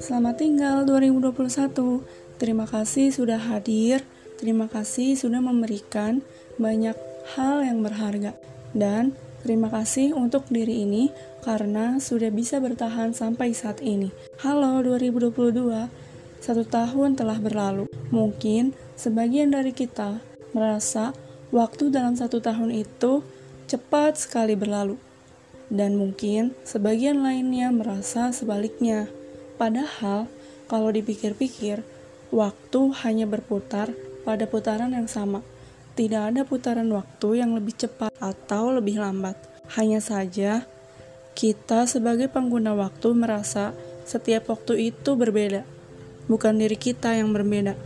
[0.00, 2.00] Selamat tinggal 2021.
[2.40, 4.00] Terima kasih sudah hadir.
[4.40, 6.24] Terima kasih sudah memberikan
[6.56, 6.96] banyak
[7.36, 8.32] hal yang berharga.
[8.72, 9.12] Dan
[9.44, 11.12] terima kasih untuk diri ini
[11.44, 14.08] karena sudah bisa bertahan sampai saat ini.
[14.40, 15.92] Halo 2022.
[16.40, 17.92] Satu tahun telah berlalu.
[18.08, 20.24] Mungkin sebagian dari kita
[20.56, 21.12] merasa
[21.52, 23.20] waktu dalam satu tahun itu
[23.68, 25.11] cepat sekali berlalu.
[25.72, 29.08] Dan mungkin sebagian lainnya merasa sebaliknya.
[29.56, 30.28] Padahal,
[30.68, 31.80] kalau dipikir-pikir,
[32.28, 33.88] waktu hanya berputar
[34.28, 35.40] pada putaran yang sama.
[35.92, 39.36] Tidak ada putaran waktu yang lebih cepat atau lebih lambat.
[39.76, 40.64] Hanya saja,
[41.32, 45.64] kita sebagai pengguna waktu merasa setiap waktu itu berbeda.
[46.28, 47.76] Bukan diri kita yang berbeda,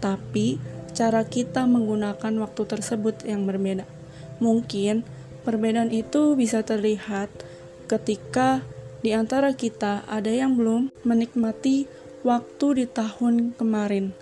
[0.00, 0.56] tapi
[0.92, 3.84] cara kita menggunakan waktu tersebut yang berbeda.
[4.40, 5.04] Mungkin
[5.42, 7.28] perbedaan itu bisa terlihat
[7.90, 8.62] ketika
[9.02, 11.90] di antara kita ada yang belum menikmati
[12.22, 14.14] waktu di tahun kemarin.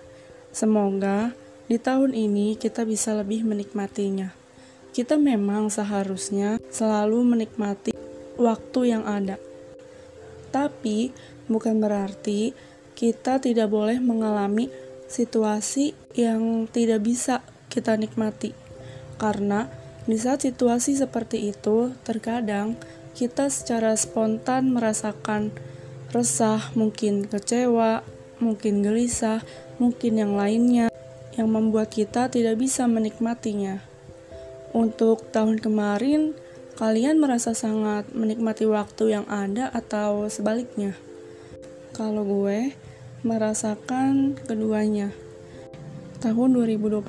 [0.49, 1.31] Semoga
[1.69, 4.33] di tahun ini kita bisa lebih menikmatinya.
[4.91, 7.95] Kita memang seharusnya selalu menikmati
[8.35, 9.39] waktu yang ada.
[10.51, 11.15] Tapi
[11.47, 12.51] bukan berarti
[12.91, 14.67] kita tidak boleh mengalami
[15.07, 17.39] situasi yang tidak bisa
[17.71, 18.51] kita nikmati.
[19.15, 19.71] Karena
[20.09, 22.73] di saat situasi seperti itu, terkadang
[23.13, 25.53] kita secara spontan merasakan
[26.09, 28.01] resah, mungkin kecewa,
[28.41, 29.45] mungkin gelisah,
[29.77, 30.89] mungkin yang lainnya
[31.37, 33.79] yang membuat kita tidak bisa menikmatinya.
[34.71, 36.35] Untuk tahun kemarin,
[36.79, 40.95] kalian merasa sangat menikmati waktu yang ada atau sebaliknya?
[41.91, 42.71] Kalau gue
[43.21, 45.13] merasakan keduanya.
[46.21, 47.01] Tahun 2021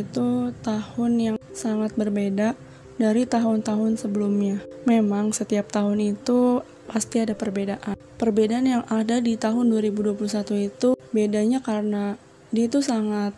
[0.00, 0.28] itu
[0.64, 2.56] tahun yang sangat berbeda
[2.96, 4.64] dari tahun-tahun sebelumnya.
[4.88, 8.00] Memang setiap tahun itu pasti ada perbedaan.
[8.16, 12.16] Perbedaan yang ada di tahun 2021 itu bedanya karena
[12.48, 13.36] dia itu sangat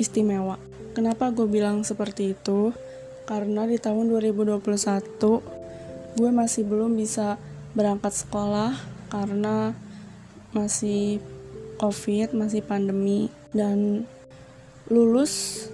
[0.00, 0.56] istimewa.
[0.96, 2.72] Kenapa gue bilang seperti itu?
[3.28, 4.64] Karena di tahun 2021
[6.16, 7.36] gue masih belum bisa
[7.76, 8.72] berangkat sekolah
[9.12, 9.76] karena
[10.56, 11.20] masih
[11.76, 14.08] covid, masih pandemi dan
[14.92, 15.64] lulus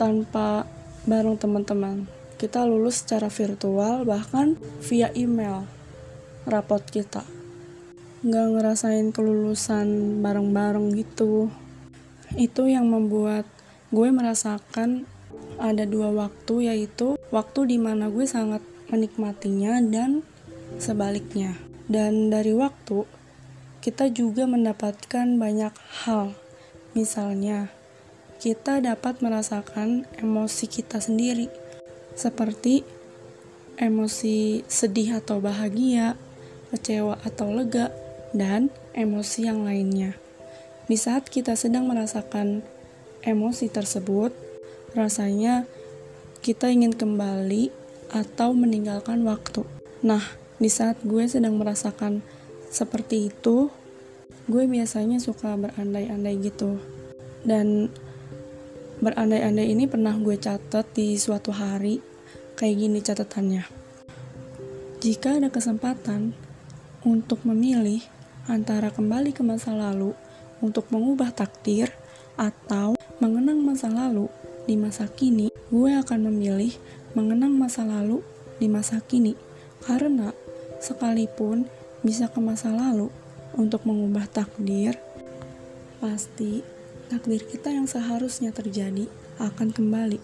[0.00, 0.64] tanpa
[1.04, 2.08] bareng teman-teman.
[2.40, 5.68] Kita lulus secara virtual, bahkan via email
[6.48, 7.24] rapot kita.
[8.24, 11.52] Nggak ngerasain kelulusan bareng-bareng gitu.
[12.40, 13.44] Itu yang membuat
[13.92, 15.04] gue merasakan
[15.60, 20.24] ada dua waktu, yaitu waktu di mana gue sangat menikmatinya dan
[20.80, 21.54] sebaliknya.
[21.84, 23.04] Dan dari waktu,
[23.84, 25.76] kita juga mendapatkan banyak
[26.08, 26.32] hal.
[26.94, 27.74] Misalnya,
[28.38, 31.50] kita dapat merasakan emosi kita sendiri,
[32.14, 32.86] seperti
[33.74, 36.14] emosi sedih atau bahagia,
[36.70, 37.90] kecewa atau lega,
[38.30, 40.14] dan emosi yang lainnya.
[40.86, 42.62] Di saat kita sedang merasakan
[43.26, 44.30] emosi tersebut,
[44.94, 45.66] rasanya
[46.44, 47.74] kita ingin kembali
[48.12, 49.66] atau meninggalkan waktu.
[50.04, 50.22] Nah,
[50.60, 52.20] di saat gue sedang merasakan
[52.70, 53.72] seperti itu,
[54.50, 56.76] gue biasanya suka berandai-andai gitu.
[57.44, 57.92] Dan
[59.04, 61.98] Berandai-andai ini pernah gue catat di suatu hari,
[62.56, 63.66] kayak gini catatannya.
[65.02, 66.32] Jika ada kesempatan
[67.04, 68.00] untuk memilih
[68.46, 70.16] antara kembali ke masa lalu
[70.64, 71.92] untuk mengubah takdir
[72.38, 74.30] atau mengenang masa lalu
[74.64, 76.72] di masa kini, gue akan memilih
[77.18, 78.22] mengenang masa lalu
[78.56, 79.36] di masa kini
[79.84, 80.30] karena
[80.80, 81.68] sekalipun
[82.00, 83.10] bisa ke masa lalu
[83.54, 84.98] untuk mengubah takdir,
[85.98, 86.62] pasti
[87.08, 89.06] takdir kita yang seharusnya terjadi
[89.38, 90.18] akan kembali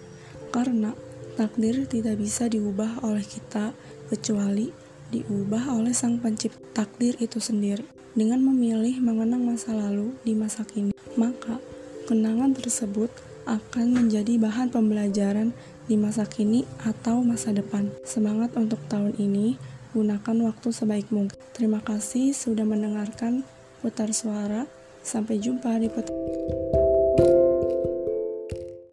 [0.51, 0.95] karena
[1.39, 3.73] takdir tidak bisa diubah oleh kita
[4.11, 4.75] kecuali
[5.11, 7.83] diubah oleh sang pencipta takdir itu sendiri.
[8.11, 11.63] Dengan memilih mengenang masa lalu di masa kini, maka
[12.11, 13.11] kenangan tersebut
[13.47, 15.55] akan menjadi bahan pembelajaran
[15.87, 17.91] di masa kini atau masa depan.
[18.03, 19.59] Semangat untuk tahun ini,
[19.91, 21.39] gunakan waktu sebaik mungkin.
[21.55, 23.43] Terima kasih sudah mendengarkan
[23.83, 24.67] putar suara.
[25.01, 26.60] Sampai jumpa di putar.